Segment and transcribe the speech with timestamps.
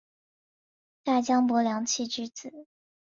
[1.03, 2.65] 大将柏良器之子。